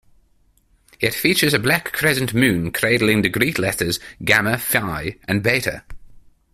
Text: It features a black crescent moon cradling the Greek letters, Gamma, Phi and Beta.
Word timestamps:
It 0.99 1.13
features 1.13 1.53
a 1.53 1.59
black 1.59 1.93
crescent 1.93 2.33
moon 2.33 2.71
cradling 2.71 3.21
the 3.21 3.29
Greek 3.29 3.59
letters, 3.59 3.99
Gamma, 4.23 4.57
Phi 4.57 5.17
and 5.27 5.43
Beta. 5.43 5.83